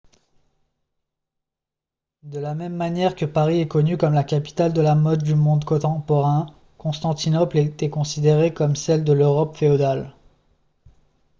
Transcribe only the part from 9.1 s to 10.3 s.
l'europe féodale